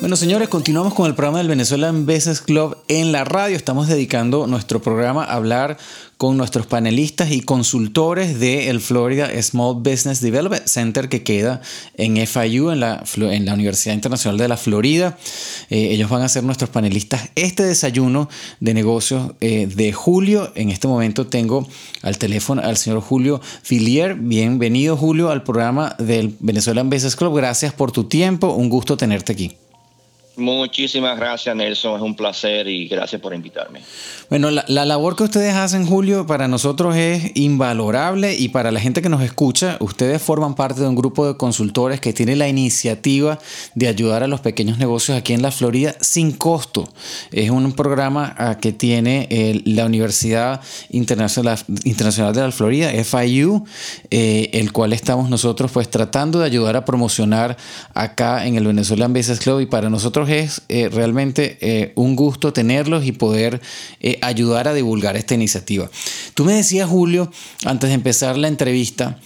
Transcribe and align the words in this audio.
Bueno, 0.00 0.14
señores, 0.14 0.48
continuamos 0.48 0.94
con 0.94 1.08
el 1.08 1.16
programa 1.16 1.38
del 1.38 1.48
Venezuelan 1.48 2.06
Business 2.06 2.40
Club 2.40 2.76
en 2.86 3.10
la 3.10 3.24
radio. 3.24 3.56
Estamos 3.56 3.88
dedicando 3.88 4.46
nuestro 4.46 4.80
programa 4.80 5.24
a 5.24 5.34
hablar 5.34 5.76
con 6.16 6.36
nuestros 6.36 6.66
panelistas 6.66 7.32
y 7.32 7.40
consultores 7.40 8.38
del 8.38 8.80
Florida 8.80 9.28
Small 9.42 9.74
Business 9.82 10.20
Development 10.20 10.64
Center 10.66 11.08
que 11.08 11.24
queda 11.24 11.62
en 11.96 12.16
FIU, 12.28 12.70
en 12.70 12.78
la, 12.78 13.02
en 13.16 13.44
la 13.44 13.54
Universidad 13.54 13.92
Internacional 13.92 14.38
de 14.38 14.46
la 14.46 14.56
Florida. 14.56 15.18
Eh, 15.68 15.88
ellos 15.90 16.08
van 16.08 16.22
a 16.22 16.28
ser 16.28 16.44
nuestros 16.44 16.70
panelistas. 16.70 17.30
Este 17.34 17.64
desayuno 17.64 18.28
de 18.60 18.74
negocios 18.74 19.32
eh, 19.40 19.66
de 19.66 19.92
julio, 19.92 20.52
en 20.54 20.70
este 20.70 20.86
momento 20.86 21.26
tengo 21.26 21.66
al 22.02 22.18
teléfono 22.18 22.62
al 22.62 22.76
señor 22.76 23.00
Julio 23.00 23.40
Filier. 23.64 24.14
Bienvenido, 24.14 24.96
Julio, 24.96 25.30
al 25.30 25.42
programa 25.42 25.96
del 25.98 26.36
Venezuelan 26.38 26.88
Business 26.88 27.16
Club. 27.16 27.36
Gracias 27.36 27.72
por 27.72 27.90
tu 27.90 28.04
tiempo. 28.04 28.52
Un 28.52 28.68
gusto 28.68 28.96
tenerte 28.96 29.32
aquí. 29.32 29.56
Muchísimas 30.38 31.18
gracias, 31.18 31.56
Nelson. 31.56 31.96
Es 31.96 32.02
un 32.02 32.14
placer 32.14 32.68
y 32.68 32.86
gracias 32.86 33.20
por 33.20 33.34
invitarme. 33.34 33.80
Bueno, 34.30 34.52
la, 34.52 34.64
labor 34.68 35.16
que 35.16 35.24
ustedes 35.24 35.54
hacen, 35.54 35.84
Julio, 35.84 36.28
para 36.28 36.46
nosotros 36.46 36.94
es 36.94 37.32
invalorable 37.34 38.36
y 38.36 38.50
para 38.50 38.70
la 38.70 38.78
gente 38.78 39.02
que 39.02 39.08
nos 39.08 39.22
escucha, 39.22 39.78
ustedes 39.80 40.22
forman 40.22 40.54
parte 40.54 40.80
de 40.80 40.86
un 40.86 40.94
grupo 40.94 41.26
de 41.26 41.36
consultores 41.36 42.00
que 42.00 42.12
tiene 42.12 42.36
la 42.36 42.46
iniciativa 42.46 43.40
de 43.74 43.88
ayudar 43.88 44.22
a 44.22 44.28
los 44.28 44.40
pequeños 44.40 44.78
negocios 44.78 45.18
aquí 45.18 45.32
en 45.32 45.42
la 45.42 45.50
Florida 45.50 45.96
sin 46.00 46.30
costo. 46.30 46.88
Es 47.32 47.50
un 47.50 47.72
programa 47.72 48.36
ah, 48.38 48.58
que 48.60 48.72
tiene 48.72 49.26
eh, 49.30 49.60
la 49.64 49.86
Universidad 49.86 50.60
Internacional, 50.90 51.58
de 52.32 52.40
la 52.40 52.52
Florida, 52.52 52.90
FIU, 53.02 53.64
eh, 54.10 54.50
el 54.52 54.70
cual 54.70 54.92
estamos 54.92 55.30
nosotros 55.30 55.72
pues 55.72 55.90
tratando 55.90 56.38
de 56.38 56.46
ayudar 56.46 56.76
a 56.76 56.84
promocionar 56.84 57.56
acá 57.92 58.46
en 58.46 58.54
el 58.54 58.66
Venezuelan 58.66 59.12
Business 59.12 59.40
Club 59.40 59.60
y 59.60 59.66
para 59.66 59.90
nosotros 59.90 60.27
es 60.30 60.62
eh, 60.68 60.88
realmente 60.88 61.58
eh, 61.60 61.92
un 61.96 62.16
gusto 62.16 62.52
tenerlos 62.52 63.04
y 63.04 63.12
poder 63.12 63.60
eh, 64.00 64.18
ayudar 64.22 64.68
a 64.68 64.74
divulgar 64.74 65.16
esta 65.16 65.34
iniciativa. 65.34 65.90
Tú 66.34 66.44
me 66.44 66.54
decías, 66.54 66.88
Julio, 66.88 67.30
antes 67.64 67.90
de 67.90 67.94
empezar 67.94 68.36
la 68.36 68.48
entrevista, 68.48 69.18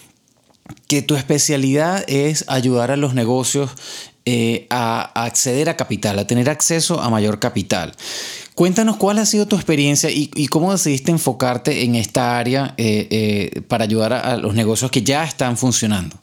que 0.89 1.03
tu 1.03 1.17
especialidad 1.17 2.05
es 2.09 2.45
ayudar 2.49 2.91
a 2.91 2.97
los 2.97 3.15
negocios 3.15 3.71
a, 4.71 5.25
acceder 5.25 5.69
a 5.69 5.77
capital, 5.77 6.19
a 6.19 6.27
tener 6.27 6.49
acceso 6.49 7.01
a 7.01 7.11
mayor 7.11 7.41
capital. 7.41 7.95
Cuéntanos 8.55 8.97
cuál 8.97 9.19
ha 9.19 9.27
sido 9.27 9.47
tu 9.47 9.57
experiencia 9.57 10.11
y, 10.11 10.47
cómo 10.47 10.71
decidiste 10.71 11.11
enfocarte 11.11 11.83
en 11.83 11.97
esta 11.97 12.39
área 12.39 12.77
para 13.67 13.85
ayudar 13.85 14.13
a 14.13 14.37
los 14.37 14.55
negocios 14.55 14.91
que 14.91 15.03
ya 15.03 15.25
están 15.25 15.57
funcionando. 15.57 16.17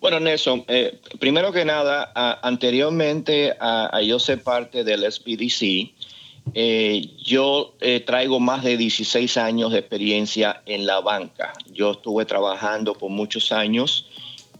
Bueno, 0.00 0.18
Nelson, 0.18 0.64
eh, 0.66 0.98
primero 1.18 1.52
que 1.52 1.66
nada, 1.66 2.10
anteriormente 2.42 3.54
a, 3.60 4.00
yo 4.00 4.18
ser 4.18 4.42
parte 4.42 4.82
del 4.82 5.04
SPDC, 5.10 5.92
eh, 6.54 7.06
yo 7.22 7.74
eh, 7.80 8.00
traigo 8.00 8.40
más 8.40 8.64
de 8.64 8.78
16 8.78 9.36
años 9.36 9.72
de 9.72 9.80
experiencia 9.80 10.62
en 10.64 10.86
la 10.86 11.00
banca. 11.00 11.52
Yo 11.70 11.90
estuve 11.92 12.24
trabajando 12.24 12.94
por 12.94 13.10
muchos 13.10 13.52
años 13.52 14.06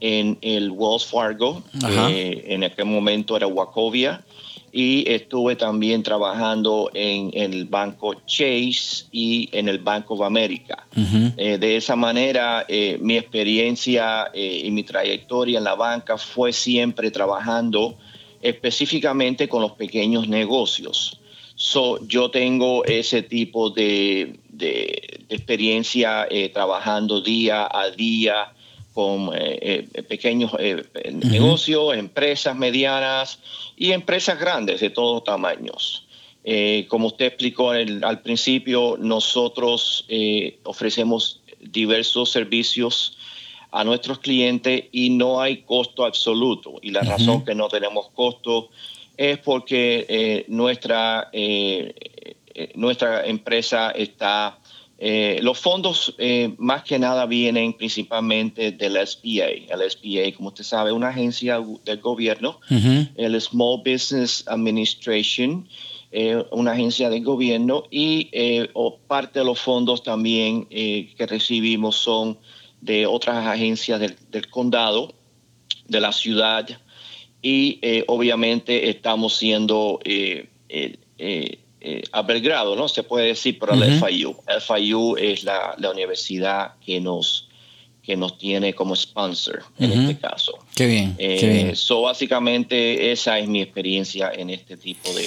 en 0.01 0.37
el 0.43 0.71
Wells 0.71 1.07
Fargo, 1.07 1.63
en 1.83 2.65
aquel 2.65 2.87
momento 2.87 3.35
era 3.35 3.47
Wacovia, 3.47 4.23
y 4.73 5.11
estuve 5.11 5.57
también 5.57 6.03
trabajando 6.03 6.91
en, 6.95 7.31
el 7.35 7.65
banco 7.65 8.15
Chase 8.27 9.07
y 9.11 9.49
en 9.53 9.69
el 9.69 9.79
Banco 9.79 10.15
of 10.15 10.23
America. 10.23 10.87
Eh, 11.37 11.59
de 11.59 11.77
esa 11.77 11.97
manera, 11.97 12.65
eh, 12.69 12.99
mi 13.01 13.17
experiencia 13.17 14.31
eh, 14.33 14.63
y 14.65 14.71
mi 14.71 14.85
trayectoria 14.85 15.59
en 15.59 15.65
la 15.65 15.75
banca 15.75 16.17
fue 16.19 16.53
siempre 16.53 17.11
trabajando 17.11 17.97
específicamente 18.43 19.49
con 19.49 19.63
los 19.63 19.73
pequeños 19.73 20.29
negocios. 20.29 21.21
yo 22.07 22.31
tengo 22.31 22.85
ese 22.85 23.23
tipo 23.23 23.71
de, 23.71 24.39
experiencia 25.29 26.29
trabajando 26.53 27.21
día 27.21 27.69
a 27.71 27.91
día 27.91 28.53
con 28.93 29.31
pequeños 30.09 30.53
negocios, 31.13 31.97
empresas 31.97 32.57
medianas 32.57 33.39
y 33.77 33.93
empresas 33.93 34.39
grandes 34.39 34.81
de 34.81 34.91
todos 34.91 35.25
tamaños. 35.25 36.07
Eh, 36.43 36.87
como 36.89 37.09
usted 37.09 37.27
explicó 37.27 37.71
al 37.71 38.23
principio, 38.23 38.97
nosotros 38.99 40.07
eh, 40.09 40.59
ofrecemos 40.65 41.41
diversos 41.61 42.31
servicios 42.31 43.19
a 43.73 43.85
nuestros 43.85 44.19
clientes 44.21 44.85
y 44.91 45.11
no 45.11 45.41
hay 45.41 45.59
costo 45.63 46.05
absoluto. 46.05 46.79
Y 46.83 46.91
la 46.91 47.03
razón 47.03 47.45
que 47.45 47.55
no 47.55 47.69
tenemos 47.69 48.09
costo 48.09 48.71
es 49.17 49.39
porque 49.39 50.07
eh, 50.09 50.45
nuestra, 50.49 51.31
nuestra 52.75 53.27
empresa 53.27 53.91
está 53.91 54.59
eh, 55.03 55.41
los 55.43 55.59
fondos 55.59 56.15
eh, 56.19 56.55
más 56.59 56.83
que 56.83 56.99
nada 56.99 57.25
vienen 57.25 57.73
principalmente 57.73 58.71
del 58.71 58.99
SBA. 58.99 59.73
El 59.73 59.91
SBA, 59.91 60.37
como 60.37 60.49
usted 60.49 60.63
sabe, 60.63 60.91
es 60.91 60.97
una 60.97 61.09
agencia 61.09 61.59
del 61.87 62.01
gobierno, 62.03 62.61
el 62.69 63.41
Small 63.41 63.79
Business 63.79 64.45
Administration, 64.47 65.67
eh, 66.13 66.45
una 66.51 66.73
agencia 66.73 67.09
del 67.09 67.25
gobierno. 67.25 67.85
Y 67.91 68.31
parte 69.07 69.39
de 69.39 69.47
los 69.47 69.59
fondos 69.59 70.03
también 70.03 70.67
que 70.67 71.27
recibimos 71.27 71.97
son 71.97 72.37
de 72.83 73.07
otras 73.07 73.47
agencias 73.47 74.01
del, 74.01 74.17
del 74.31 74.51
condado, 74.51 75.15
de 75.89 76.01
la 76.01 76.13
ciudad. 76.13 76.69
Y 77.41 77.81
obviamente 78.07 78.91
estamos 78.91 79.35
siendo 79.39 79.99
eh, 81.81 82.03
a 82.13 82.23
Belgrado, 82.23 82.77
¿no? 82.77 82.89
Se 82.89 83.03
puede 83.03 83.29
decir, 83.29 83.59
pero 83.59 83.75
el 83.75 84.01
FIU. 84.01 84.37
El 84.47 84.61
FIU 84.61 85.17
es 85.17 85.45
la, 85.45 85.77
universidad 85.91 86.75
que 86.85 87.01
nos, 87.01 87.49
que 88.03 88.17
nos 88.17 88.39
tiene 88.39 88.75
como 88.75 88.95
sponsor 88.95 89.63
en 89.79 89.93
este 89.93 90.19
caso. 90.19 90.59
Qué 90.75 90.87
bien. 90.87 91.17
qué 91.17 91.49
bien. 91.49 91.77
So, 91.77 92.03
básicamente, 92.03 93.13
esa 93.13 93.39
es 93.39 93.49
mi 93.49 93.63
experiencia 93.63 94.31
en 94.35 94.51
este 94.51 94.77
tipo 94.77 95.13
de, 95.13 95.27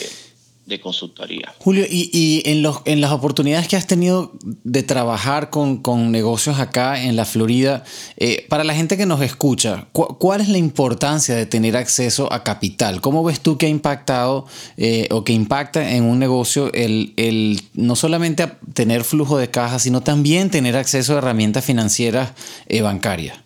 de 0.65 0.79
consultoría. 0.79 1.53
Julio, 1.59 1.85
y, 1.89 2.41
en, 2.45 2.61
los, 2.61 2.81
en 2.85 3.01
las 3.01 3.11
oportunidades 3.11 3.67
que 3.67 3.75
has 3.75 3.87
tenido 3.87 4.31
de 4.63 4.83
trabajar 4.83 5.49
con, 5.49 5.81
negocios 6.11 6.59
acá 6.59 7.01
en 7.01 7.15
la 7.15 7.25
Florida, 7.25 7.83
eh, 8.17 8.45
para 8.49 8.63
la 8.63 8.73
gente 8.73 8.95
que 8.95 9.05
nos 9.05 9.21
escucha, 9.21 9.87
¿cuál 9.91 10.41
es 10.41 10.49
la 10.49 10.57
importancia 10.57 11.35
de 11.35 11.45
tener 11.45 11.75
acceso 11.75 12.31
a 12.31 12.43
capital? 12.43 13.01
¿Cómo 13.01 13.23
ves 13.23 13.41
tú 13.41 13.57
que 13.57 13.65
ha 13.65 13.69
impactado 13.69 14.45
eh, 14.77 15.07
o 15.11 15.23
que 15.23 15.33
impacta 15.33 15.95
en 15.95 16.03
un 16.03 16.19
negocio 16.19 16.71
el, 16.73 17.13
el 17.17 17.61
no 17.73 17.95
solamente 17.95 18.47
tener 18.73 19.03
flujo 19.03 19.37
de 19.37 19.49
caja, 19.49 19.79
sino 19.79 20.01
también 20.01 20.49
tener 20.49 20.77
acceso 20.77 21.15
a 21.15 21.17
herramientas 21.17 21.65
financieras 21.65 22.31
eh, 22.67 22.81
bancarias? 22.81 23.37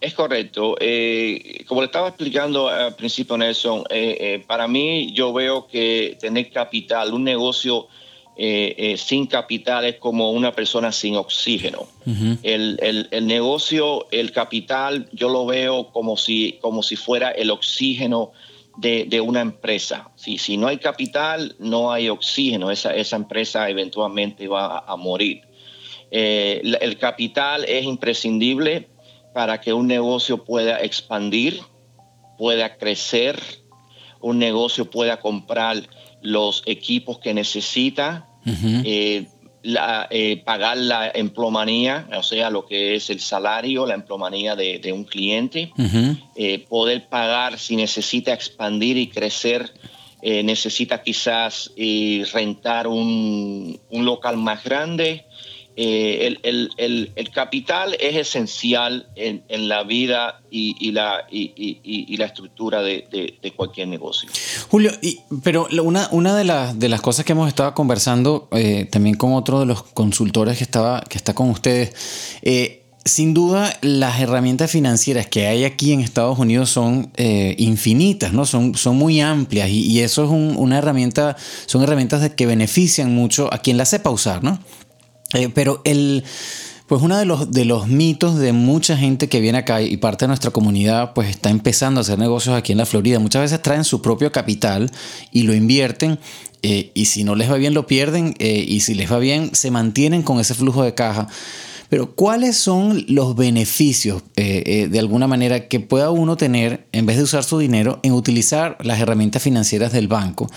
Es 0.00 0.14
correcto. 0.14 0.76
Eh, 0.80 1.62
como 1.66 1.82
le 1.82 1.86
estaba 1.86 2.08
explicando 2.08 2.68
al 2.68 2.96
principio, 2.96 3.36
Nelson, 3.36 3.84
eh, 3.90 4.16
eh, 4.18 4.44
para 4.46 4.66
mí 4.66 5.12
yo 5.12 5.32
veo 5.32 5.66
que 5.66 6.16
tener 6.18 6.50
capital, 6.50 7.12
un 7.12 7.24
negocio 7.24 7.88
sin 8.96 9.26
capital 9.26 9.84
es 9.84 9.96
como 9.96 10.30
una 10.30 10.52
persona 10.52 10.92
sin 10.92 11.14
oxígeno. 11.16 11.86
el, 12.42 13.26
negocio, 13.26 14.06
el 14.10 14.32
capital, 14.32 15.10
yo 15.12 15.28
lo 15.28 15.44
veo 15.44 15.88
como 15.92 16.16
si, 16.16 16.58
como 16.62 16.82
si 16.82 16.96
fuera 16.96 17.32
el 17.32 17.50
oxígeno 17.50 18.32
de, 18.78 19.20
una 19.20 19.42
empresa. 19.42 20.08
Si, 20.16 20.38
si 20.38 20.56
no 20.56 20.68
hay 20.68 20.78
capital, 20.78 21.54
no 21.58 21.92
hay 21.92 22.08
oxígeno. 22.08 22.70
Esa, 22.70 22.94
esa 22.94 23.16
empresa 23.16 23.68
eventualmente 23.68 24.48
va 24.48 24.78
a, 24.78 24.92
a 24.92 24.96
morir. 24.96 25.42
el 26.10 26.96
capital 26.96 27.66
es 27.68 27.84
imprescindible 27.84 28.88
para 29.32 29.60
que 29.60 29.72
un 29.72 29.86
negocio 29.86 30.44
pueda 30.44 30.80
expandir, 30.80 31.60
pueda 32.38 32.76
crecer, 32.76 33.40
un 34.20 34.38
negocio 34.38 34.90
pueda 34.90 35.20
comprar 35.20 35.76
los 36.22 36.62
equipos 36.66 37.18
que 37.18 37.34
necesita, 37.34 38.26
eh, 38.84 39.26
eh, 39.62 40.42
pagar 40.44 40.78
la 40.78 41.10
emplomanía, 41.14 42.08
o 42.16 42.22
sea, 42.22 42.50
lo 42.50 42.66
que 42.66 42.94
es 42.94 43.10
el 43.10 43.20
salario, 43.20 43.86
la 43.86 43.94
emplomanía 43.94 44.56
de, 44.56 44.92
un 44.92 45.04
cliente, 45.04 45.72
eh, 46.36 46.64
poder 46.68 47.08
pagar 47.08 47.58
si 47.58 47.76
necesita 47.76 48.32
expandir 48.32 48.96
y 48.96 49.08
crecer. 49.08 49.72
necesita 50.22 51.02
quizás 51.02 51.72
rentar 52.32 52.86
un, 52.86 53.80
un 53.90 54.04
local 54.04 54.36
más 54.36 54.62
grande, 54.64 55.24
eh, 55.76 56.36
el, 56.42 57.30
capital 57.32 57.96
es 58.00 58.16
esencial 58.16 59.06
en, 59.14 59.68
la 59.68 59.84
vida 59.84 60.40
y, 60.50 60.90
la, 60.92 61.26
y, 61.30 62.16
la 62.16 62.26
estructura 62.26 62.82
de, 62.82 63.52
cualquier 63.56 63.88
negocio. 63.88 64.28
Julio, 64.68 64.92
pero 65.42 65.68
una, 65.82 66.08
una 66.12 66.36
de, 66.36 66.44
las, 66.44 66.78
de 66.78 66.88
las 66.88 67.00
cosas 67.00 67.24
que 67.24 67.32
hemos 67.32 67.48
estado 67.48 67.74
conversando 67.74 68.48
eh, 68.52 68.86
también 68.90 69.16
con 69.16 69.32
otro 69.34 69.60
de 69.60 69.66
los 69.66 69.82
consultores 69.82 70.58
que, 70.58 70.64
estaba, 70.64 71.00
que 71.02 71.16
está 71.16 71.34
con 71.34 71.50
ustedes, 71.50 71.94
eh, 72.42 72.80
sin 73.04 73.32
duda, 73.32 73.74
las 73.80 74.20
herramientas 74.20 74.70
financieras 74.70 75.26
que 75.26 75.46
hay 75.46 75.64
aquí 75.64 75.92
en 75.92 76.00
Estados 76.00 76.38
Unidos 76.38 76.70
son 76.70 77.10
eh, 77.16 77.54
infinitas, 77.58 78.32
¿no? 78.32 78.44
Son, 78.44 78.74
son 78.74 78.96
muy 78.96 79.20
amplias 79.20 79.70
y, 79.70 80.00
eso 80.00 80.24
es 80.24 80.30
una 80.30 80.78
herramienta, 80.78 81.36
son 81.66 81.82
herramientas 81.82 82.30
que 82.30 82.46
benefician 82.46 83.14
mucho 83.14 83.52
a 83.52 83.58
quien 83.58 83.78
la 83.78 83.86
sepa 83.86 84.10
usar, 84.10 84.44
¿no? 84.44 84.58
Eh, 85.34 85.48
pero 85.48 85.80
el, 85.84 86.24
pues 86.86 87.02
uno 87.02 87.16
de 87.18 87.24
los, 87.24 87.50
de 87.50 87.64
los 87.64 87.86
mitos 87.86 88.38
de 88.38 88.52
mucha 88.52 88.96
gente 88.96 89.28
que 89.28 89.40
viene 89.40 89.58
acá 89.58 89.80
y 89.82 89.96
parte 89.96 90.24
de 90.24 90.28
nuestra 90.28 90.50
comunidad 90.50 91.12
pues 91.14 91.30
está 91.30 91.50
empezando 91.50 92.00
a 92.00 92.02
hacer 92.02 92.18
negocios 92.18 92.56
aquí 92.56 92.72
en 92.72 92.78
la 92.78 92.86
Florida. 92.86 93.18
Muchas 93.18 93.42
veces 93.42 93.62
traen 93.62 93.84
su 93.84 94.02
propio 94.02 94.32
capital 94.32 94.90
y 95.32 95.42
lo 95.42 95.54
invierten 95.54 96.18
eh, 96.62 96.90
y 96.94 97.06
si 97.06 97.24
no 97.24 97.34
les 97.36 97.50
va 97.50 97.56
bien 97.56 97.74
lo 97.74 97.86
pierden 97.86 98.34
y 98.38 98.80
si 98.80 98.94
les 98.94 99.10
va 99.10 99.18
bien 99.18 99.54
se 99.54 99.70
mantienen 99.70 100.22
con 100.22 100.40
ese 100.40 100.54
flujo 100.54 100.82
de 100.82 100.94
caja. 100.94 101.28
Pero 101.90 102.14
¿cuáles 102.14 102.56
son 102.56 103.04
los 103.08 103.34
beneficios 103.34 104.22
eh, 104.36 104.62
eh, 104.64 104.88
de 104.88 104.98
alguna 105.00 105.26
manera 105.26 105.66
que 105.66 105.80
pueda 105.80 106.12
uno 106.12 106.36
tener 106.36 106.86
en 106.92 107.04
vez 107.04 107.16
de 107.16 107.24
usar 107.24 107.42
su 107.42 107.58
dinero 107.58 107.98
en 108.04 108.12
utilizar 108.12 108.78
las 108.80 109.00
herramientas 109.00 109.42
financieras 109.42 109.92
del 109.92 110.06
banco? 110.06 110.48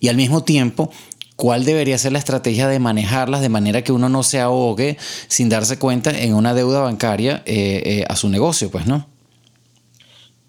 Y 0.00 0.08
al 0.08 0.16
mismo 0.16 0.44
tiempo, 0.44 0.90
¿cuál 1.38 1.64
debería 1.64 1.96
ser 1.96 2.12
la 2.12 2.18
estrategia 2.18 2.68
de 2.68 2.78
manejarlas 2.78 3.40
de 3.40 3.48
manera 3.48 3.82
que 3.82 3.92
uno 3.92 4.10
no 4.10 4.22
se 4.22 4.40
ahogue 4.40 4.98
sin 5.28 5.48
darse 5.48 5.78
cuenta 5.78 6.10
en 6.10 6.34
una 6.34 6.52
deuda 6.52 6.80
bancaria 6.80 7.42
eh, 7.46 8.04
a 8.06 8.14
su 8.14 8.28
negocio? 8.28 8.70
Pues 8.70 8.86
no. 8.86 9.06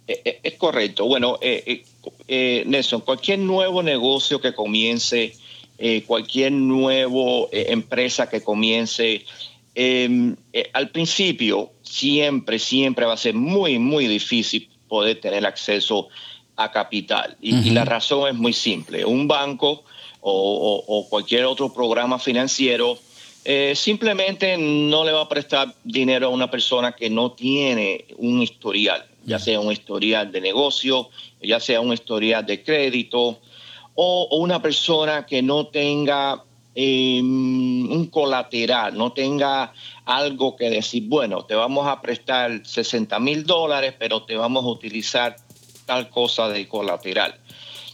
Es 0.05 0.55
correcto. 0.55 1.05
Bueno, 1.05 1.39
Nelson, 2.27 3.01
cualquier 3.01 3.39
nuevo 3.39 3.81
negocio 3.83 4.41
que 4.41 4.53
comience, 4.53 5.33
cualquier 6.07 6.51
nueva 6.51 7.47
empresa 7.51 8.27
que 8.27 8.41
comience, 8.41 9.23
Em, 9.81 10.35
eh, 10.51 10.69
al 10.73 10.89
principio 10.89 11.71
siempre, 11.83 12.59
siempre 12.59 13.05
va 13.05 13.13
a 13.13 13.17
ser 13.17 13.33
muy, 13.33 13.79
muy 13.79 14.07
difícil 14.07 14.69
poder 14.89 15.21
tener 15.21 15.45
acceso 15.45 16.09
a 16.57 16.69
capital. 16.69 17.37
Y, 17.39 17.69
la 17.69 17.85
razón 17.85 18.27
es 18.27 18.35
muy 18.35 18.51
simple. 18.51 19.05
Un 19.05 19.29
banco 19.29 19.85
o, 20.21 21.07
cualquier 21.09 21.45
otro 21.45 21.73
programa 21.73 22.19
financiero 22.19 22.97
eh, 23.45 23.73
simplemente 23.75 24.57
no 24.57 25.03
le 25.03 25.11
va 25.11 25.21
a 25.21 25.29
prestar 25.29 25.73
dinero 25.83 26.27
a 26.27 26.29
una 26.29 26.51
persona 26.51 26.91
que 26.91 27.09
no 27.09 27.31
tiene 27.31 28.05
un 28.17 28.41
historial, 28.41 29.05
ya 29.25 29.39
sea 29.39 29.59
un 29.59 29.71
historial 29.71 30.31
de 30.31 30.41
negocio, 30.41 31.09
ya 31.41 31.59
sea 31.59 31.79
un 31.79 31.93
historial 31.93 32.45
de 32.45 32.61
crédito, 32.63 33.39
o 33.95 34.37
una 34.37 34.61
persona 34.61 35.25
que 35.25 35.41
no 35.41 35.67
tenga 35.67 36.43
Em, 36.81 37.91
un 37.91 38.05
colateral, 38.07 38.95
no 38.95 39.11
tenga 39.11 39.73
algo 40.05 40.55
que 40.55 40.69
decir, 40.69 41.03
bueno, 41.07 41.43
te 41.43 41.53
vamos 41.55 41.87
a 41.87 41.99
prestar 41.99 42.65
60 42.65 43.19
mil 43.19 43.45
dólares, 43.45 43.95
pero 43.99 44.23
te 44.23 44.37
vamos 44.37 44.63
a 44.63 44.67
utilizar 44.69 45.35
tal 45.85 46.09
cosa 46.09 46.47
de 46.47 46.69
colateral. 46.69 47.35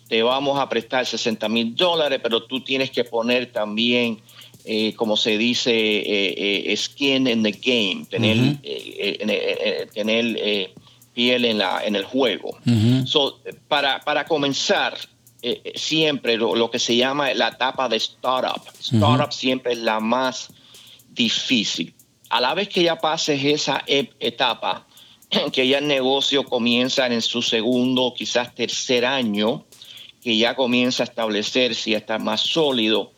Te 0.07 0.21
vamos 0.21 0.59
a 0.59 0.69
prestar 0.69 1.05
60 1.05 1.49
mil 1.49 1.75
dólares, 1.75 2.19
pero 2.21 2.43
tú 2.43 2.61
tienes 2.61 2.91
que 2.91 3.03
poner 3.03 3.51
también, 3.51 4.21
eh, 4.63 4.93
como 4.93 5.17
se 5.17 5.37
dice, 5.37 5.71
eh, 5.71 6.71
eh, 6.71 6.77
skin 6.77 7.27
in 7.27 7.41
the 7.41 7.51
game, 7.51 8.05
tener, 8.05 8.57
tener 9.93 10.71
piel 11.13 11.45
en, 11.45 11.57
la, 11.57 11.83
en 11.83 11.95
el 11.95 12.03
juego. 12.03 12.57
para, 13.67 13.99
para 14.01 14.25
comenzar, 14.25 14.95
siempre 15.75 16.37
lo, 16.37 16.71
que 16.71 16.79
se 16.79 16.95
llama 16.95 17.33
la 17.33 17.49
etapa 17.49 17.87
de 17.89 17.97
startup. 17.97 18.61
Startup 18.79 19.31
siempre 19.31 19.73
es 19.73 19.79
la 19.79 19.99
más 19.99 20.49
difícil. 21.09 21.93
A 22.29 22.41
la 22.41 22.53
vez 22.53 22.69
que 22.69 22.83
ya 22.83 22.95
pases 22.97 23.43
esa 23.43 23.83
etapa, 23.87 24.87
que 25.53 25.67
ya 25.67 25.79
el 25.79 25.87
negocio 25.87 26.43
comienza 26.43 27.07
en 27.07 27.21
su 27.21 27.41
segundo, 27.41 28.13
quizás 28.15 28.53
tercer 28.53 29.05
año, 29.05 29.65
que 30.25 30.35
ya 30.35 30.55
comienza 30.55 31.03
a 31.03 31.05
establecerse 31.05 31.91
y 31.91 31.93
a 31.93 31.99
estar 31.99 32.19
más 32.19 32.41
sólido, 32.41 33.11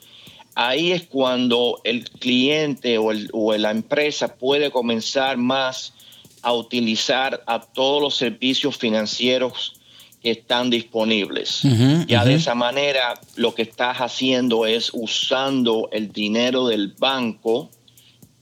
ahí 0.55 0.91
es 0.91 1.03
cuando 1.03 1.79
el 1.85 2.03
cliente 2.09 2.97
o, 2.97 3.13
o 3.31 3.55
la 3.55 3.71
empresa 3.71 4.35
puede 4.35 4.71
comenzar 4.71 5.37
más 5.37 5.93
a 6.41 6.51
utilizar 6.51 7.45
a 7.47 7.61
todos 7.61 8.01
los 8.01 8.17
servicios 8.17 8.75
financieros 8.75 9.79
están 10.21 10.69
disponibles. 10.69 11.61
ya 12.07 12.25
de 12.25 12.33
esa 12.33 12.55
manera 12.55 13.13
lo 13.37 13.55
que 13.55 13.61
estás 13.61 13.99
haciendo 13.99 14.65
es 14.65 14.91
usando 14.93 15.87
el 15.93 16.11
dinero 16.11 16.67
del 16.67 16.89
banco 16.89 17.69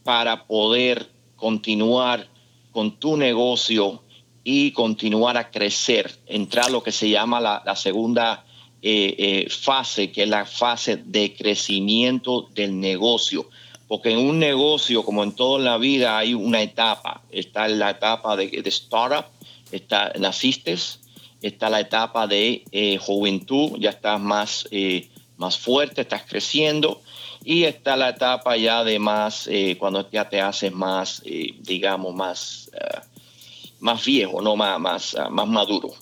para 0.04 0.46
poder 0.48 1.08
continuar 1.36 2.28
con 2.72 2.98
tu 2.98 3.16
negocio 3.16 4.02
y 4.44 4.72
continuar 4.72 5.38
a 5.38 5.50
crecer, 5.50 6.20
entrar 6.28 6.66
a 6.66 6.70
lo 6.70 6.84
que 6.84 6.92
se 6.92 7.10
llama 7.10 7.40
la, 7.40 7.76
segunda 7.76 8.46
eh, 8.88 9.16
eh, 9.18 9.50
fase, 9.50 10.12
que 10.12 10.22
es 10.24 10.30
la 10.30 10.46
fase 10.46 10.98
de 10.98 11.34
crecimiento 11.34 12.48
del 12.54 12.80
negocio. 12.80 13.50
Porque 13.88 14.12
en 14.12 14.20
un 14.20 14.38
negocio, 14.38 15.04
como 15.04 15.24
en 15.24 15.32
toda 15.32 15.58
la 15.58 15.78
vida, 15.80 16.20
hay 16.20 16.36
una 16.36 16.62
etapa. 16.62 17.24
Está 17.32 17.68
la 17.68 17.90
etapa 17.90 18.36
de, 18.36 18.48
de 18.48 18.70
startup, 18.70 19.26
está, 19.72 20.14
naciste, 20.20 20.78
está 21.42 21.68
la 21.72 21.80
etapa 21.80 22.28
de 22.28 22.64
eh, 22.72 23.00
juventud, 23.00 23.78
ya 23.80 23.90
estás 23.90 24.20
más, 24.20 24.68
eh, 24.70 25.10
más 25.38 25.58
fuerte, 25.58 26.02
estás 26.02 26.22
creciendo, 26.28 27.02
y 27.44 27.64
está 27.64 27.96
la 27.96 28.10
etapa 28.10 28.56
ya 28.56 28.84
de 28.84 29.00
más, 29.00 29.48
eh, 29.48 29.78
cuando 29.80 30.08
ya 30.12 30.30
te 30.30 30.42
haces 30.42 30.72
más, 30.72 31.24
digamos, 31.60 32.14
más, 32.14 32.70
más 33.86 34.04
viejo, 34.04 34.42
no 34.42 34.56
más, 34.56 34.80
más, 34.80 35.16
más 35.30 35.48
maduro. 35.48 35.94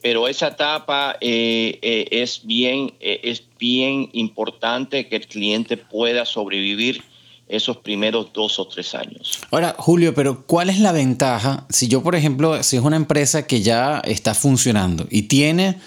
pero 0.00 0.26
esa 0.26 0.48
etapa 0.48 1.16
es, 1.20 2.40
bien, 2.44 2.94
es 2.98 3.42
bien 3.58 4.08
importante 4.14 5.06
que 5.06 5.16
el 5.16 5.26
cliente 5.26 5.76
pueda 5.76 6.24
sobrevivir 6.24 7.04
esos 7.46 7.76
primeros 7.76 8.32
dos 8.32 8.58
o 8.58 8.66
tres 8.66 8.94
años. 8.94 9.38
Ahora, 9.50 9.76
Julio, 9.78 10.14
pero 10.14 10.46
¿cuál 10.46 10.70
es 10.70 10.80
la 10.80 10.92
ventaja 10.92 11.66
si 11.68 11.88
yo, 11.88 12.02
por 12.02 12.14
ejemplo, 12.14 12.62
si 12.62 12.76
es 12.78 12.82
una 12.82 12.96
empresa 12.96 13.46
que 13.46 13.60
ya 13.60 14.00
está 14.04 14.32
funcionando 14.32 15.06
y 15.10 15.22
tiene 15.22 15.78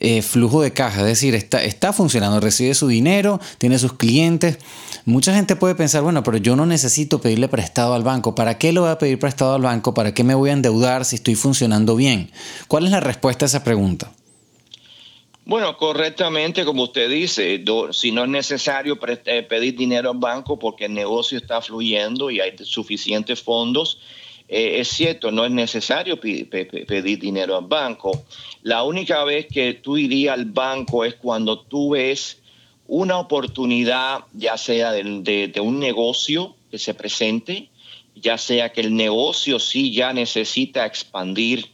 eh, 0.00 0.22
flujo 0.22 0.62
de 0.62 0.72
caja, 0.72 1.00
es 1.00 1.06
decir, 1.06 1.34
está, 1.34 1.62
está 1.62 1.92
funcionando, 1.92 2.40
recibe 2.40 2.74
su 2.74 2.88
dinero, 2.88 3.40
tiene 3.58 3.78
sus 3.78 3.94
clientes? 3.94 4.58
Mucha 5.04 5.34
gente 5.34 5.56
puede 5.56 5.74
pensar, 5.74 6.02
bueno, 6.02 6.22
pero 6.22 6.36
yo 6.36 6.54
no 6.54 6.66
necesito 6.66 7.20
pedirle 7.20 7.48
prestado 7.48 7.94
al 7.94 8.02
banco. 8.02 8.34
¿Para 8.34 8.58
qué 8.58 8.72
lo 8.72 8.82
voy 8.82 8.90
a 8.90 8.98
pedir 8.98 9.18
prestado 9.18 9.54
al 9.54 9.62
banco? 9.62 9.94
¿Para 9.94 10.14
qué 10.14 10.24
me 10.24 10.34
voy 10.34 10.50
a 10.50 10.52
endeudar 10.52 11.04
si 11.04 11.16
estoy 11.16 11.34
funcionando 11.34 11.96
bien? 11.96 12.30
¿Cuál 12.68 12.84
es 12.84 12.90
la 12.90 13.00
respuesta 13.00 13.44
a 13.44 13.48
esa 13.48 13.64
pregunta? 13.64 14.12
Bueno, 15.48 15.78
correctamente, 15.78 16.66
como 16.66 16.82
usted 16.82 17.08
dice, 17.08 17.64
si 17.92 18.12
no 18.12 18.24
es 18.24 18.28
necesario 18.28 18.98
eh, 19.24 19.42
pedir 19.44 19.78
dinero 19.78 20.10
al 20.10 20.18
banco 20.18 20.58
porque 20.58 20.84
el 20.84 20.92
negocio 20.92 21.38
está 21.38 21.62
fluyendo 21.62 22.30
y 22.30 22.38
hay 22.38 22.52
suficientes 22.64 23.42
fondos, 23.42 23.98
eh, 24.48 24.80
es 24.80 24.88
cierto, 24.88 25.30
no 25.30 25.44
es 25.44 25.50
necesario 25.50 26.18
pedir 26.18 27.18
dinero 27.18 27.56
al 27.56 27.66
banco. 27.66 28.24
La 28.62 28.82
única 28.82 29.22
vez 29.24 29.46
que 29.46 29.74
tú 29.74 29.98
irías 29.98 30.34
al 30.34 30.46
banco 30.46 31.04
es 31.04 31.14
cuando 31.16 31.60
tú 31.60 31.90
ves 31.90 32.40
una 32.86 33.18
oportunidad, 33.18 34.20
ya 34.32 34.56
sea 34.56 34.92
de, 34.92 35.52
un 35.60 35.78
negocio 35.78 36.56
que 36.70 36.78
se 36.78 36.94
presente, 36.94 37.68
ya 38.14 38.38
sea 38.38 38.72
que 38.72 38.80
el 38.80 38.96
negocio 38.96 39.60
sí 39.60 39.92
ya 39.92 40.14
necesita 40.14 40.86
expandir, 40.86 41.66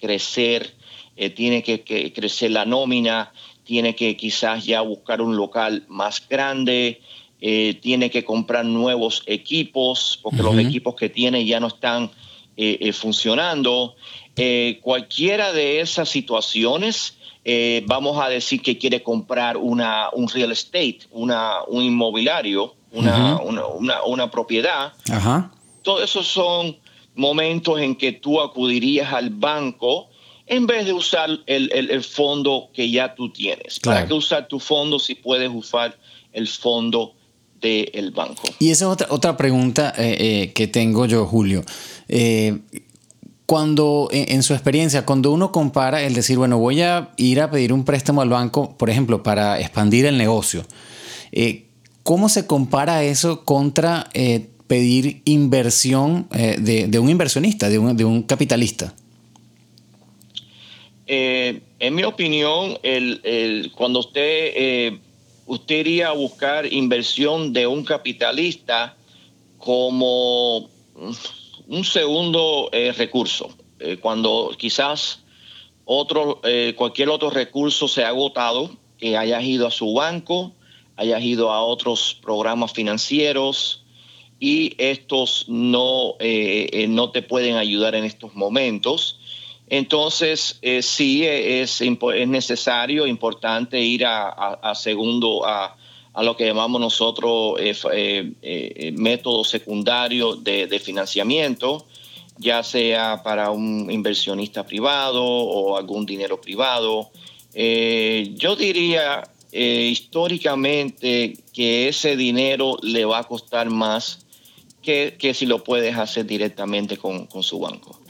crecer, 0.00 0.74
eh, 1.16 1.28
tiene 1.28 1.62
que, 1.62 1.82
crecer 2.14 2.50
la 2.50 2.64
nómina, 2.64 3.32
tiene 3.64 3.94
que 3.94 4.16
quizás 4.16 4.64
ya 4.64 4.80
buscar 4.80 5.20
un 5.20 5.36
local 5.36 5.84
más 5.88 6.26
grande, 6.26 7.02
eh, 7.44 7.78
tiene 7.82 8.08
que 8.08 8.24
comprar 8.24 8.64
nuevos 8.64 9.22
equipos, 9.26 10.18
porque 10.22 10.42
los 10.42 10.56
equipos 10.56 10.94
que 10.94 11.08
tiene 11.08 11.44
ya 11.44 11.60
no 11.60 11.66
están 11.66 12.10
eh, 12.56 12.92
funcionando. 12.92 13.96
cualquiera 14.80 15.52
de 15.52 15.80
esas 15.80 16.08
situaciones, 16.08 17.18
vamos 17.86 18.22
a 18.24 18.28
decir 18.28 18.62
que 18.62 18.78
quiere 18.78 19.02
comprar 19.02 19.56
una, 19.56 20.08
un 20.12 20.28
real 20.28 20.52
estate, 20.52 21.00
una, 21.10 21.64
un 21.66 21.82
inmobiliario, 21.82 22.76
una, 22.92 23.40
una, 23.40 24.02
una, 24.04 24.30
propiedad. 24.30 24.92
Todos 25.82 26.04
esos 26.04 26.26
son 26.28 26.76
momentos 27.14 27.80
en 27.80 27.96
que 27.96 28.12
tú 28.12 28.40
acudirías 28.40 29.12
al 29.12 29.30
banco 29.30 30.08
en 30.46 30.66
vez 30.66 30.86
de 30.86 30.92
usar 30.92 31.30
el, 31.46 32.04
fondo 32.04 32.68
que 32.74 32.90
ya 32.90 33.14
tú 33.14 33.30
tienes. 33.30 33.80
¿Para 33.80 34.06
qué 34.06 34.14
usar 34.14 34.48
tu 34.48 34.58
fondo 34.58 34.98
si 34.98 35.14
puedes 35.14 35.50
usar 35.52 35.96
el 36.32 36.48
fondo 36.48 37.14
del 37.62 38.10
banco? 38.10 38.42
Y 38.58 38.70
esa 38.70 38.84
es 38.84 38.90
otra, 38.90 39.06
otra 39.10 39.36
pregunta 39.36 39.94
eh, 39.96 40.16
eh, 40.18 40.52
que 40.52 40.66
tengo 40.66 41.06
yo, 41.06 41.26
Julio. 41.26 41.64
Eh, 42.08 42.58
cuando, 43.46 44.08
en, 44.12 44.42
su 44.42 44.54
experiencia, 44.54 45.04
cuando 45.04 45.30
uno 45.30 45.52
compara 45.52 46.02
el 46.02 46.14
decir, 46.14 46.38
bueno, 46.38 46.58
voy 46.58 46.80
a 46.80 47.10
ir 47.16 47.40
a 47.40 47.50
pedir 47.50 47.72
un 47.72 47.84
préstamo 47.84 48.22
al 48.22 48.30
banco, 48.30 48.76
por 48.78 48.88
ejemplo, 48.88 49.22
para 49.22 49.60
expandir 49.60 50.06
el 50.06 50.16
negocio, 50.16 50.64
¿cómo 52.02 52.30
se 52.30 52.46
compara 52.46 53.04
eso 53.04 53.44
contra 53.44 54.08
pedir 54.66 55.20
inversión 55.26 56.28
de, 56.30 56.98
un 56.98 57.10
inversionista, 57.10 57.68
de 57.68 57.78
un, 57.78 57.94
de 57.94 58.06
un 58.06 58.22
capitalista? 58.22 58.94
En 61.06 61.94
mi 61.94 62.04
opinión, 62.04 62.78
el, 62.82 63.70
cuando 63.74 64.00
usted, 64.00 64.94
usted 65.46 65.80
iría 65.80 66.08
a 66.08 66.12
buscar 66.12 66.72
inversión 66.72 67.52
de 67.52 67.66
un 67.66 67.84
capitalista 67.84 68.96
como 69.58 70.68
un 71.68 71.84
segundo 71.84 72.70
recurso, 72.96 73.50
cuando 74.00 74.54
quizás 74.58 75.20
otro, 75.84 76.40
cualquier 76.76 77.08
otro 77.08 77.30
recurso 77.30 77.86
se 77.86 78.04
ha 78.04 78.08
agotado, 78.08 78.70
que 78.98 79.16
hayas 79.16 79.42
ido 79.44 79.66
a 79.66 79.70
su 79.70 79.92
banco, 79.94 80.52
hayas 80.96 81.22
ido 81.22 81.50
a 81.50 81.62
otros 81.62 82.16
programas 82.22 82.72
financieros 82.72 83.84
y 84.38 84.74
estos 84.78 85.46
no, 85.48 86.14
eh, 86.18 86.68
eh, 86.72 86.88
no 86.88 87.10
te 87.10 87.22
pueden 87.22 87.56
ayudar 87.56 87.94
en 87.94 88.04
estos 88.04 88.34
momentos. 88.34 89.20
Entonces, 89.74 90.58
eh, 90.60 90.82
sí 90.82 91.24
es, 91.24 91.80
es, 91.80 92.28
necesario, 92.28 93.06
importante 93.06 93.80
ir 93.80 94.04
a, 94.04 94.74
segundo, 94.74 95.46
a, 95.46 95.74
lo 96.22 96.36
que 96.36 96.44
llamamos 96.44 96.78
nosotros 96.78 97.58
método 98.92 99.44
secundario 99.44 100.36
de, 100.36 100.78
financiamiento, 100.78 101.86
ya 102.36 102.62
sea 102.62 103.22
para 103.22 103.50
un 103.50 103.90
inversionista 103.90 104.66
privado 104.66 105.24
o 105.24 105.78
algún 105.78 106.04
dinero 106.04 106.38
privado. 106.38 107.10
yo 107.54 108.56
diría 108.56 109.24
eh, 109.54 109.88
históricamente 109.90 111.36
que 111.52 111.88
ese 111.88 112.16
dinero 112.16 112.78
le 112.82 113.04
va 113.04 113.20
a 113.20 113.24
costar 113.24 113.68
más 113.68 114.24
que, 114.82 115.14
si 115.34 115.44
lo 115.44 115.62
puedes 115.62 115.96
hacer 115.96 116.26
directamente 116.26 116.96
con, 116.96 117.28
su 117.42 117.58
banco. 117.58 118.00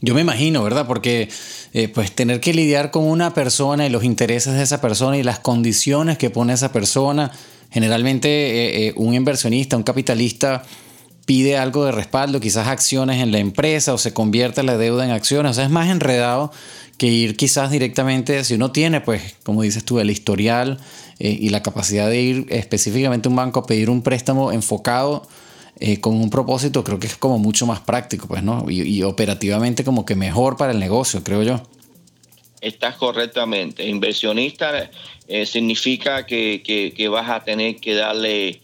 Yo 0.00 0.14
me 0.14 0.20
imagino, 0.20 0.62
¿verdad? 0.62 0.86
Porque 0.86 1.28
eh, 1.72 1.88
pues 1.88 2.12
tener 2.12 2.40
que 2.40 2.52
lidiar 2.52 2.90
con 2.90 3.04
una 3.04 3.32
persona 3.32 3.86
y 3.86 3.90
los 3.90 4.04
intereses 4.04 4.54
de 4.54 4.62
esa 4.62 4.80
persona 4.80 5.16
y 5.16 5.22
las 5.22 5.38
condiciones 5.38 6.18
que 6.18 6.30
pone 6.30 6.52
esa 6.52 6.72
persona, 6.72 7.32
generalmente 7.70 8.88
eh, 8.88 8.94
un 8.96 9.14
inversionista, 9.14 9.76
un 9.76 9.82
capitalista 9.82 10.64
pide 11.26 11.56
algo 11.58 11.84
de 11.84 11.92
respaldo, 11.92 12.40
quizás 12.40 12.68
acciones 12.68 13.20
en 13.20 13.32
la 13.32 13.38
empresa 13.38 13.92
o 13.92 13.98
se 13.98 14.14
convierte 14.14 14.62
la 14.62 14.78
deuda 14.78 15.04
en 15.04 15.10
acciones, 15.10 15.50
o 15.50 15.54
sea, 15.54 15.64
es 15.64 15.70
más 15.70 15.90
enredado 15.90 16.52
que 16.98 17.08
ir 17.08 17.36
quizás 17.36 17.70
directamente, 17.70 18.42
si 18.44 18.54
uno 18.54 18.70
tiene, 18.70 19.00
pues, 19.00 19.34
como 19.42 19.62
dices 19.62 19.84
tú, 19.84 19.98
el 19.98 20.10
historial 20.10 20.78
eh, 21.18 21.36
y 21.38 21.50
la 21.50 21.62
capacidad 21.62 22.08
de 22.08 22.20
ir 22.22 22.46
específicamente 22.48 23.28
a 23.28 23.30
un 23.30 23.36
banco 23.36 23.60
a 23.60 23.66
pedir 23.66 23.90
un 23.90 24.02
préstamo 24.02 24.52
enfocado 24.52 25.28
eh, 25.78 26.00
con 26.00 26.14
un 26.14 26.30
propósito, 26.30 26.82
creo 26.84 26.98
que 26.98 27.06
es 27.06 27.16
como 27.16 27.38
mucho 27.38 27.66
más 27.66 27.80
práctico, 27.80 28.26
pues, 28.26 28.42
¿no? 28.42 28.64
Y, 28.70 29.02
operativamente 29.02 29.84
como 29.84 30.04
que 30.04 30.14
mejor 30.14 30.56
para 30.56 30.72
el 30.72 30.78
negocio, 30.78 31.22
creo 31.22 31.42
yo. 31.42 31.62
Estás 32.60 32.96
correctamente. 32.96 33.86
Inversionista 33.86 34.90
eh, 35.28 35.46
significa 35.46 36.24
que, 36.26 37.08
vas 37.10 37.30
a 37.30 37.44
tener 37.44 37.76
que 37.76 37.94
darle 37.94 38.60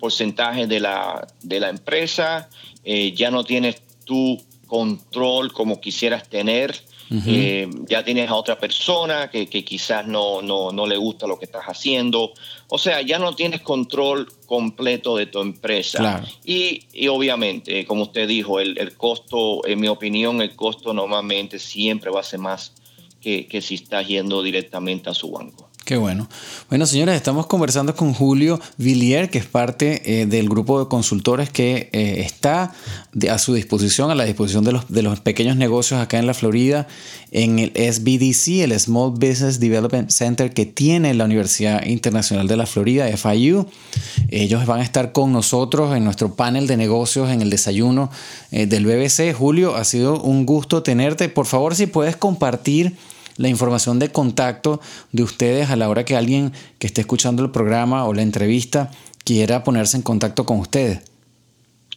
porcentaje 0.00 0.66
de 0.66 0.80
la, 0.80 1.26
de 1.42 1.60
la 1.60 1.68
empresa, 1.68 2.48
ya 2.84 3.30
no 3.30 3.44
tienes 3.44 3.82
tú 4.04 4.40
control 4.66 5.52
como 5.52 5.80
quisieras 5.80 6.28
tener. 6.28 6.74
Eh, 7.26 7.68
ya 7.86 8.02
tienes 8.02 8.28
a 8.28 8.34
otra 8.34 8.58
persona 8.58 9.30
que, 9.30 9.46
quizás 9.46 10.06
no, 10.06 10.42
no, 10.42 10.86
le 10.86 10.96
gusta 10.96 11.26
lo 11.26 11.38
que 11.38 11.44
estás 11.44 11.64
haciendo. 11.66 12.32
O 12.68 12.78
sea, 12.78 13.02
ya 13.02 13.18
no 13.18 13.34
tienes 13.34 13.60
control 13.60 14.32
completo 14.46 15.16
de 15.16 15.26
tu 15.26 15.40
empresa. 15.40 16.24
Y, 16.44 16.86
obviamente, 17.08 17.84
como 17.86 18.04
usted 18.04 18.26
dijo, 18.26 18.60
el, 18.60 18.96
costo, 18.96 19.66
en 19.66 19.80
mi 19.80 19.88
opinión, 19.88 20.40
el 20.40 20.56
costo 20.56 20.92
normalmente 20.92 21.58
siempre 21.58 22.10
va 22.10 22.20
a 22.20 22.24
ser 22.24 22.40
más 22.40 22.72
que, 23.20 23.46
que 23.46 23.60
si 23.60 23.74
estás 23.76 24.06
yendo 24.06 24.42
directamente 24.42 25.10
a 25.10 25.14
su 25.14 25.30
banco. 25.30 25.70
Qué 25.84 25.98
bueno. 25.98 26.30
Bueno, 26.70 26.86
señores, 26.86 27.14
estamos 27.14 27.46
conversando 27.46 27.94
con 27.94 28.14
Julio 28.14 28.58
Villier, 28.78 29.28
que 29.28 29.36
es 29.36 29.44
parte 29.44 30.22
eh, 30.22 30.24
del 30.24 30.48
grupo 30.48 30.80
de 30.80 30.88
consultores 30.88 31.50
que 31.50 31.90
eh, 31.92 32.22
está 32.24 32.72
a 33.30 33.38
su 33.38 33.52
disposición, 33.52 34.10
a 34.10 34.14
la 34.14 34.24
disposición 34.24 34.64
de 34.64 34.72
los, 34.72 34.88
de 34.88 35.02
los 35.02 35.20
pequeños 35.20 35.56
negocios 35.56 36.00
acá 36.00 36.18
en 36.18 36.26
la 36.26 36.32
Florida, 36.32 36.88
en 37.32 37.58
el 37.58 37.70
SBDC, 37.72 38.62
el 38.62 38.80
Small 38.80 39.10
Business 39.10 39.60
Development 39.60 40.08
Center 40.08 40.54
que 40.54 40.64
tiene 40.64 41.12
la 41.12 41.26
Universidad 41.26 41.84
Internacional 41.84 42.48
de 42.48 42.56
la 42.56 42.64
Florida, 42.64 43.14
FIU. 43.14 43.66
Ellos 44.30 44.64
van 44.64 44.80
a 44.80 44.84
estar 44.84 45.12
con 45.12 45.32
nosotros 45.32 45.94
en 45.94 46.04
nuestro 46.04 46.34
panel 46.34 46.66
de 46.66 46.78
negocios 46.78 47.28
en 47.28 47.42
el 47.42 47.50
desayuno 47.50 48.10
eh, 48.52 48.64
del 48.64 48.86
BBC. 48.86 49.34
Julio, 49.34 49.76
ha 49.76 49.84
sido 49.84 50.22
un 50.22 50.46
gusto 50.46 50.82
tenerte. 50.82 51.28
Por 51.28 51.44
favor, 51.44 51.74
si 51.74 51.86
puedes 51.86 52.16
compartir 52.16 52.96
la 53.36 53.48
información 53.48 53.98
de 53.98 54.10
contacto 54.10 54.80
de 55.12 55.22
ustedes 55.22 55.70
a 55.70 55.76
la 55.76 55.88
hora 55.88 56.04
que 56.04 56.16
alguien 56.16 56.52
que 56.78 56.86
esté 56.86 57.00
escuchando 57.00 57.42
el 57.42 57.50
programa 57.50 58.06
o 58.06 58.12
la 58.14 58.22
entrevista 58.22 58.90
quiera 59.24 59.64
ponerse 59.64 59.96
en 59.96 60.02
contacto 60.02 60.44
con 60.44 60.58
ustedes. 60.58 61.00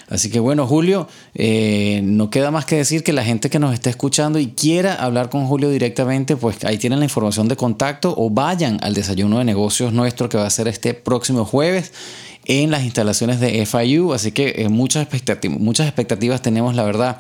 Así 0.07 0.29
que 0.29 0.39
bueno, 0.39 0.65
Julio, 0.67 1.09
eh, 1.33 1.99
no 2.03 2.29
queda 2.29 2.51
más 2.51 2.65
que 2.65 2.77
decir 2.77 3.03
que 3.03 3.11
la 3.11 3.25
gente 3.25 3.49
que 3.49 3.59
nos 3.59 3.73
esté 3.73 3.89
escuchando 3.89 4.39
y 4.39 4.47
quiera 4.47 4.95
hablar 4.95 5.29
con 5.29 5.45
Julio 5.45 5.69
directamente, 5.69 6.37
pues 6.37 6.63
ahí 6.63 6.77
tienen 6.77 6.99
la 6.99 7.05
información 7.05 7.49
de 7.49 7.57
contacto 7.57 8.13
o 8.15 8.29
vayan 8.29 8.79
al 8.81 8.93
desayuno 8.93 9.39
de 9.39 9.45
negocios 9.45 9.91
nuestro 9.91 10.29
que 10.29 10.37
va 10.37 10.45
a 10.45 10.49
ser 10.49 10.67
este 10.67 10.93
próximo 10.93 11.43
jueves 11.43 11.54
en 12.45 12.71
las 12.71 12.83
instalaciones 12.83 13.39
de 13.39 13.65
FIU. 13.65 14.13
Así 14.13 14.31
que 14.31 14.55
eh, 14.57 14.69
muchas, 14.69 15.03
expectativas, 15.03 15.59
muchas 15.59 15.87
expectativas 15.87 16.41
tenemos, 16.41 16.75
la 16.75 16.83
verdad, 16.83 17.19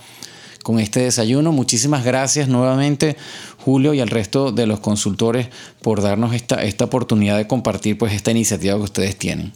con 0.63 0.79
este 0.79 1.01
desayuno. 1.01 1.51
Muchísimas 1.51 2.03
gracias 2.03 2.47
nuevamente, 2.47 3.17
Julio, 3.59 3.93
y 3.93 3.99
al 3.99 4.09
resto 4.09 4.51
de 4.51 4.65
los 4.67 4.79
consultores 4.79 5.47
por 5.81 6.01
darnos 6.01 6.33
esta, 6.33 6.63
esta 6.63 6.85
oportunidad 6.85 7.37
de 7.37 7.47
compartir 7.47 7.97
pues, 7.97 8.13
esta 8.13 8.31
iniciativa 8.31 8.75
que 8.75 8.83
ustedes 8.83 9.17
tienen. 9.17 9.53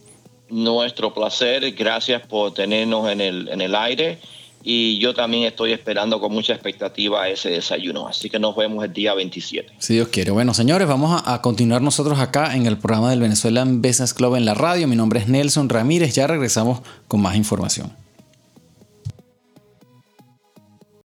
Nuestro 0.49 1.13
placer, 1.13 1.71
gracias 1.73 2.25
por 2.25 2.53
tenernos 2.53 3.11
en 3.11 3.21
el, 3.21 3.49
en 3.49 3.61
el 3.61 3.75
aire 3.75 4.19
y 4.63 4.99
yo 4.99 5.13
también 5.13 5.43
estoy 5.43 5.71
esperando 5.71 6.19
con 6.19 6.33
mucha 6.33 6.53
expectativa 6.53 7.27
ese 7.29 7.49
desayuno. 7.49 8.07
Así 8.07 8.29
que 8.29 8.39
nos 8.39 8.55
vemos 8.55 8.83
el 8.83 8.91
día 8.91 9.13
27. 9.13 9.73
Si 9.79 9.93
Dios 9.93 10.09
quiere. 10.09 10.31
Bueno, 10.31 10.53
señores, 10.53 10.87
vamos 10.87 11.21
a, 11.25 11.41
continuar 11.41 11.81
nosotros 11.81 12.19
acá 12.19 12.55
en 12.55 12.65
el 12.65 12.77
programa 12.77 13.09
del 13.09 13.21
Venezuelan 13.21 13.81
Business 13.81 14.13
Club 14.13 14.35
en 14.35 14.45
la 14.45 14.53
radio. 14.53 14.87
Mi 14.87 14.95
nombre 14.95 15.19
es 15.19 15.27
Nelson 15.27 15.69
Ramírez. 15.69 16.13
Ya 16.15 16.27
regresamos 16.27 16.81
con 17.07 17.21
más 17.21 17.35
información. 17.35 17.91